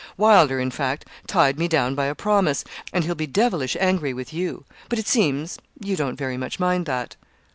Wylder, 0.17 0.59
in 0.59 0.71
fact, 0.71 1.05
tied 1.27 1.59
me 1.59 1.67
down 1.67 1.93
by 1.93 2.05
a 2.07 2.15
promise, 2.15 2.63
and 2.91 3.03
he'll 3.03 3.13
be 3.13 3.27
devilish 3.27 3.77
angry 3.79 4.15
with 4.15 4.33
you; 4.33 4.65
but, 4.89 4.97
it 4.97 5.07
seems, 5.07 5.59
you 5.79 5.95
don't 5.95 6.15
very 6.17 6.37
much 6.37 6.59
mind 6.59 6.87
that.' 6.87 7.15